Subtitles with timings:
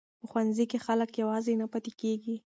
[0.19, 2.35] په ښوونځي کې خلک یوازې نه پاتې کیږي.